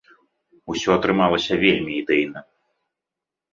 Усё 0.73 0.89
атрымалася 0.95 1.53
вельмі 1.65 1.91
ідэйна! 2.01 2.45